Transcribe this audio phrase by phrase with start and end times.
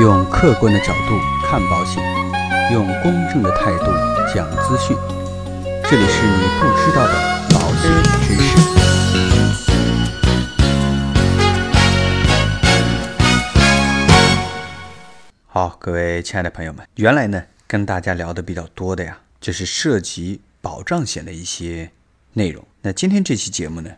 [0.00, 2.00] 用客观的角度看保险，
[2.72, 3.86] 用公正的态度
[4.32, 4.96] 讲资讯。
[5.90, 7.14] 这里是你不知道的
[7.50, 7.90] 保险
[8.22, 8.56] 知识。
[15.48, 21.90] 好，各位亲爱的朋友们，原来呢跟大家聊的比较多的呀，就是涉及保障险的一些
[22.34, 22.64] 内容。
[22.82, 23.90] 那今天这期节目呢，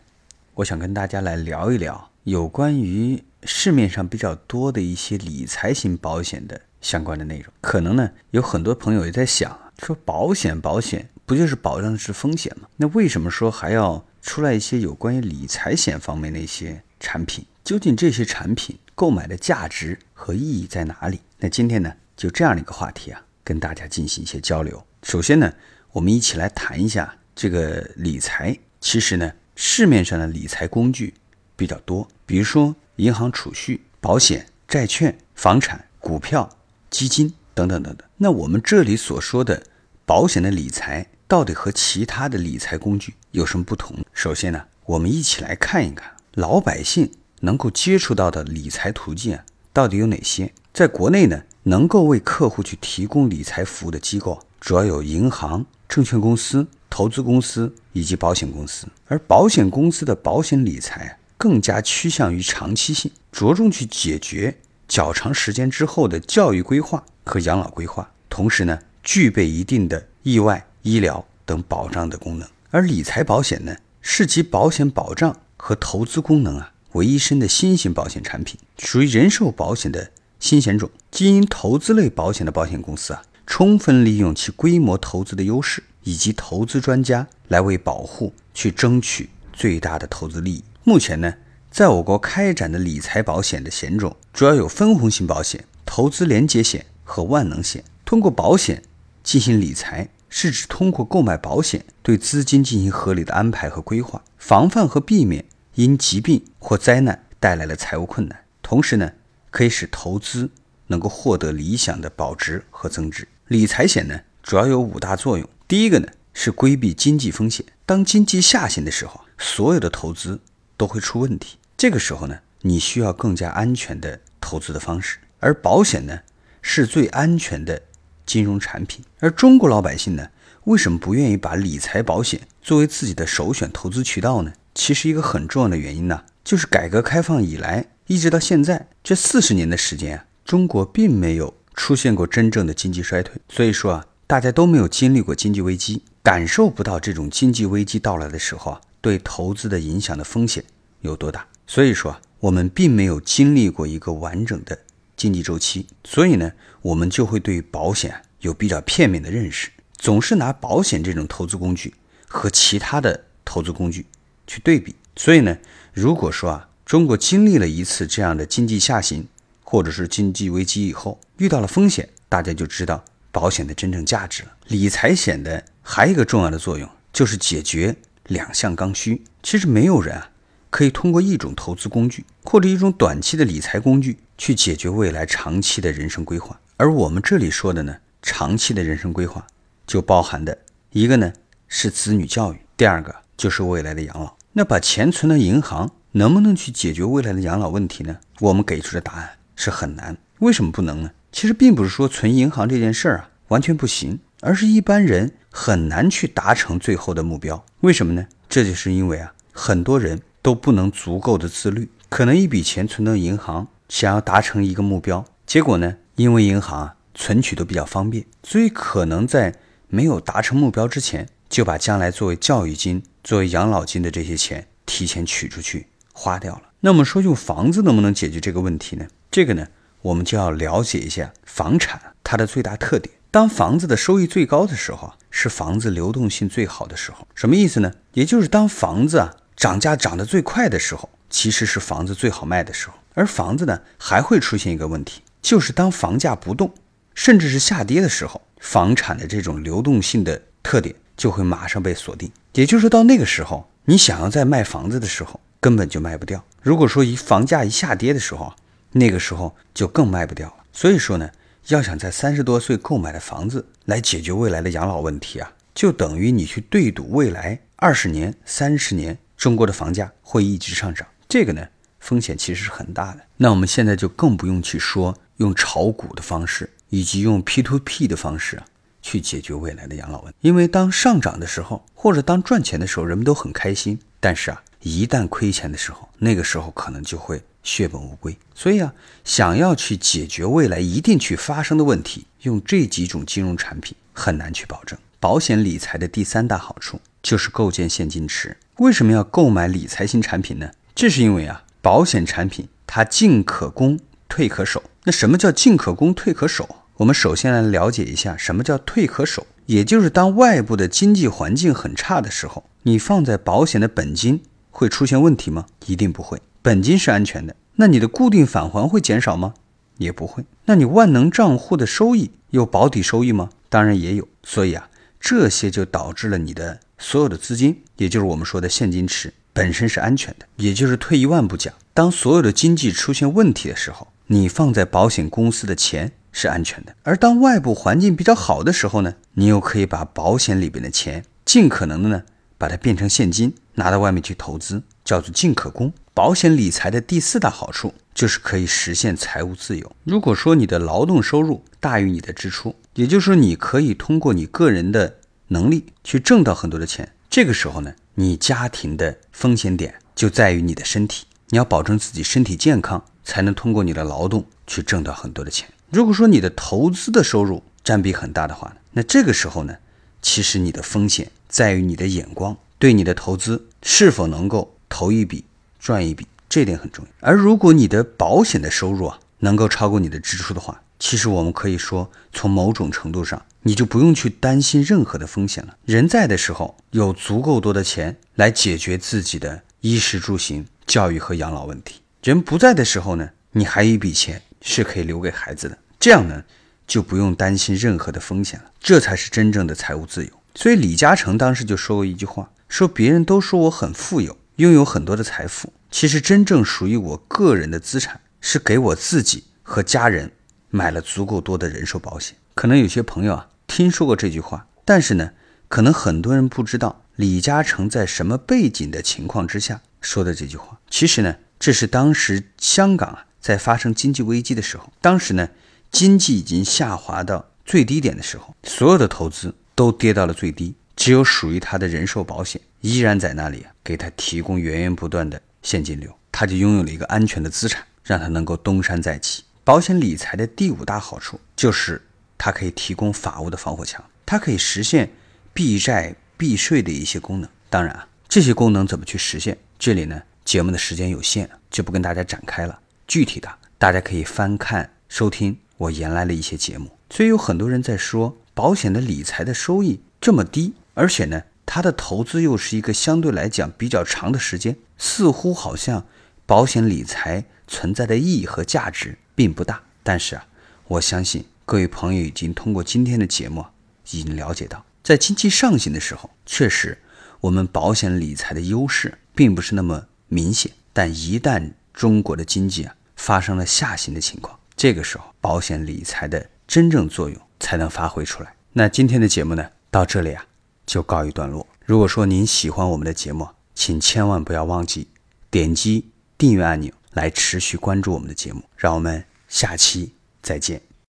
[0.55, 7.53] 我想跟大家来聊一聊有关于市面上比较多的一些理财型保险的相关的内容。
[7.61, 12.67] 可能呢有很多朋友也在想，说保险保险不就是保障的是风险吗？
[12.77, 17.45] 那为什么说还要出来一些有关于理财险方面的一些产品？
[17.63, 21.21] 究竟这些产品购买的价值和意义在哪里？
[21.37, 24.83] 那今天呢就这样的一个话题啊，跟大家进行一些交流。
[25.03, 25.53] 首先呢，
[25.91, 28.57] 我们一起来谈一下这个理财。
[28.79, 31.13] 其实呢，市面上的理财工具
[31.61, 36.49] 比较多，比如说银行储蓄、保险、债券、房产、股票、
[36.89, 38.07] 基金等等等等。
[38.17, 39.61] 那我们这里所说的
[40.03, 43.95] 保险的理财，到底和其他的理财工具有什么不同？
[44.11, 50.51] 首先呢，我们一起来看一看老百姓能够接触到的理财途径啊，到底有哪些？
[50.73, 56.65] 在国内呢，能够为客户去提供理财服务的机构，主要有银行、证券公司。
[56.93, 72.47] 投资公司以及保险公司，而保险公司的保险理财更加趋向于长期性，着重去解决较长时间之后的教育规划和养老规划，同时呢，具备一定的意外、医疗等保障的功能。
[72.69, 80.91] 而理财保险呢，是集保险保障和投资功能啊为一身的新型保险产品，属于人寿保险的新险种。
[81.09, 85.81] 经营投资类保险的保险公司啊，充分利用其规模投资的优势。
[86.03, 90.63] 以及投资专家来为保护去争取最大的投资利益。
[90.83, 91.35] 目前呢，
[91.69, 97.83] 在我国开展的理财保险的险种主要有分红型保险、投资连结险和万能险。
[98.03, 98.81] 通过保险
[99.23, 109.11] 进行理财，是指通过购买保险对资金进行合理的安排和规划，防范和避免因疾病或灾难带来的财务困难，同时呢，
[109.51, 110.49] 可以使投资
[110.87, 113.27] 能够获得理想的保值和增值。
[113.47, 115.47] 理财险呢，主要有五大作用。
[115.67, 117.63] 第一个呢是规避经济风险。
[117.85, 120.39] 当经济下行的时候，所有的投资
[120.81, 121.59] 都会出问题。
[121.77, 125.19] 这个时候呢，你需要更加安全的投资的方式。
[125.37, 126.21] 而保险呢，
[126.63, 127.83] 是最安全的
[128.25, 129.05] 金融产品。
[129.19, 130.29] 而中国老百姓呢，
[130.63, 134.53] 为什么不愿意把理财保险作为自己的首选投资渠道呢？
[134.73, 143.39] 其实一个很重要的原因呢，就是改革开放以来一直到现在这四十年的时间啊，中国并没有出现过真正的经济衰退。
[143.47, 144.07] 所以说啊。
[144.31, 150.63] 大家都没有经历过经济危机，感受不到这种经济危机到来的时候啊，对投资的影响的风险
[151.01, 151.45] 有多大。
[151.67, 154.77] 所以说，我们并没有经历过一个完整的
[155.17, 156.51] 经济周期，所以呢，
[156.81, 161.93] 我们就会对保险有比较片面的认识，总是拿保险这种投资工具
[162.27, 164.05] 和其他的投资工具
[164.47, 164.95] 去对比。
[165.15, 165.57] 所以呢，
[165.93, 169.27] 如果说啊，中国经历了一次这样的经济下行
[169.63, 173.03] 或者是经济危机以后，遇到了风险，大家就知道。
[173.33, 174.49] 保险的真正价值了。
[174.67, 177.95] 理财险的还有一个重要的作用，就是解决
[178.31, 179.23] 两项刚需。
[179.43, 180.31] 其实没有人啊，
[180.69, 186.59] 可以通过一种投资工具或者一种短期的理财工具去解决未来长期的人生规划。
[186.77, 189.45] 而我们这里说的呢，长期的人生规划
[189.85, 190.57] 就包含的
[190.91, 191.31] 一个呢
[191.67, 194.35] 是子女教育，第二个就是未来的养老。
[194.53, 198.17] 那把钱存到银行，能不能去解决未来的养老问题呢？
[198.39, 200.17] 我们给出的答案是很难。
[200.39, 201.11] 为什么不能呢？
[201.31, 207.65] 其实并不是说存银行这件事儿啊完全不行，而是一般人很难去达成最后的目标。
[207.79, 208.27] 为什么呢？
[208.49, 219.55] 这就是因为啊，很多人都不能足够的自律，可能一笔钱存到银行，想要达成一个目标，结果呢，因为银行啊存取都比较方便，所以可能在
[219.87, 226.63] 没有达成目标之前，就把将来作为教育金、作为养老金的这些钱提前取出去花掉了。
[226.79, 229.05] 那么说用房子能不能解决这个问题呢？
[229.29, 229.67] 这个呢？
[230.01, 233.13] 我们就要了解一下房产它的最大特点。
[233.31, 237.25] 当房子的收益最高的时候，是房子流动性最好的时候。
[237.33, 237.89] 什么意思呢？
[238.11, 242.95] 也就是当房子啊涨价涨得最快的时候，其实是房子最好卖的时候。
[243.13, 246.73] 而房子呢，还会出现一个问题，就是当房价不动，
[247.15, 252.29] 甚至是下跌的时候，房产的这种流动性的特点就会马上被锁定。
[252.55, 256.43] 也就是到那个时候，你想要再卖房子的时候，根本就卖不掉。
[256.61, 258.53] 如果说一房价一下跌的时候，
[258.91, 260.55] 那个时候就更卖不掉了。
[260.73, 261.29] 所以说呢，
[261.67, 271.07] 要想在三十多岁购买的房子来解决未来的养老问题啊，就等于你去对赌未来二十年、三十年中国的房价会一直上涨。
[271.29, 271.67] 这个呢，
[271.99, 273.21] 风险其实是很大的。
[273.37, 278.65] 那我们现在就更不用去说用炒股的方式，以及用 P to P 的方式啊，
[279.01, 280.37] 去解决未来的养老问题。
[280.41, 283.99] 因为当上涨的时候，或者当赚钱的时候，人们都很开心。
[284.19, 288.37] 但是啊，一旦亏钱的时候，那个时候可能就会血本无归。
[288.53, 288.93] 所以啊，
[289.23, 294.97] 想要去解决未来一定去发生的问题，用这几种金融产品很难去保证。
[295.19, 298.57] 保险理财的第三大好处就是构建现金池。
[298.77, 300.71] 为什么要购买理财型产品呢？
[300.95, 304.83] 这是因为啊，保险产品它进可攻，退可守。
[305.03, 306.77] 那什么叫进可攻，退可守？
[306.97, 315.65] 我们首先来了解一下什么叫退可守，也就是当外部的经济环境很差的时候，你放在保险的本金会出现问题吗？
[315.85, 317.55] 一定不会，本金是安全的。
[317.75, 319.53] 那你的固定返还会减少吗？
[319.97, 320.45] 也不会。
[320.65, 323.49] 那你万能账户的收益有保底收益吗？
[323.69, 324.27] 当然也有。
[324.43, 324.87] 所以啊。
[325.23, 330.47] 这些就导致了你的所有的资金，也就是我们说的现金池本身是安全的。
[330.55, 342.23] 也就是退一万步讲，当所有的经济出现问题的时候，你放在保险公司的钱是安全的；而当外部环境比较好的时候呢，你又可以把保险里边的钱尽可能的呢
[342.57, 344.81] 把它变成现金，拿到外面去投资，
[345.11, 345.91] 叫做进可攻。
[346.13, 349.91] 保险理财的第四大好处就是可以实现财务自由。
[350.05, 355.17] 如果说你的劳动收入大于你的支出，也就是说你可以通过你个人的
[355.49, 365.67] 能力去挣到很多的钱，这个时候呢，你家庭的风险点就在于你的身体，你要保证自己身体健康，才能通过你的劳动去挣到很多的钱。
[365.89, 369.75] 如果说你的投资的收入占比很大的话，那这个时候呢，
[370.21, 375.45] 其实你的风险在于你的眼光，对你的投资是否能够投一笔。
[375.79, 377.11] 赚一笔，这点很重要。
[377.27, 385.75] 而如果你的保险的收入啊能够超过你的支出的话，其实我们可以说，从某种程度上，你就不用去担心任何的风险了。
[385.85, 395.75] 人在的时候，有足够多的钱来解决自己的衣食住行、教育和养老问题；人不在的时候呢，你还有一笔钱是可以留给孩子的。
[395.99, 396.43] 这样呢，
[396.85, 398.65] 就不用担心任何的风险了。
[398.79, 400.29] 这才是真正的财务自由。
[400.53, 404.37] 所以李嘉诚当时就说过一句话：说别人都说我很富有。
[404.61, 410.33] 拥有很多的财富，其实真正属于我个人的资产是给我自己和家人
[410.69, 412.37] 买了足够多的人寿保险。
[412.53, 415.31] 可能有些朋友啊听说过这句话，但是呢，
[415.67, 420.79] 可能很多人不知道李嘉诚在什么背景的情况之下说的这句话。
[420.91, 425.49] 其实呢，这是当时香港啊在发生经济危机的时候，当时呢
[425.89, 430.75] 经济已经下滑到最低点的时候，所有的投资都跌到了最低。
[431.01, 439.43] 只有属于他的人寿保险依然在那里，给他提供源源不断的现金流，他就拥有了一个安全的资产，让他能够东山再起。
[439.63, 441.99] 保险理财的第五大好处就是
[442.37, 445.11] 它可以提供法务的防火墙，它可以实现
[445.55, 447.49] 避债避税的一些功能。
[447.67, 449.57] 当然啊，这些功能怎么去实现？
[449.79, 452.79] 这里呢，节目的时间有限，就不跟大家展开了。
[453.07, 453.49] 具体的，
[453.79, 456.91] 大家可以翻看收听我原来的一些节目。
[457.09, 460.75] 所以有很多人在说，保险的理财的收益这么低。
[460.93, 466.05] 而且呢，它的投资又是一个相对来讲比较长的时间，似乎好像
[466.45, 469.81] 保险理财存在的意义和价值并不大。
[470.03, 470.45] 但是啊，
[470.87, 473.65] 我相信各位朋友已经通过今天的节目
[474.09, 476.97] 已经了解到，在经济上行的时候，确实
[477.39, 480.71] 我们保险理财的优势并不是那么明显。
[480.91, 488.53] 但一旦中国的经济啊发生了下行的情况，这个时候保险理财的真正作用才能发挥出来。
[488.73, 490.45] 那今天的节目呢，到这里啊。
[490.91, 491.65] 就告一段落。
[491.85, 495.07] 如果说您喜欢我们的节目，请千万不要忘记
[495.49, 498.61] 点击订阅按钮来持续关注我们的节目。
[498.75, 500.90] 让我们下期再见。